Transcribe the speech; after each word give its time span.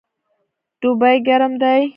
دوبی 0.81 1.15
ګرم 1.27 1.53
دی 1.61 1.81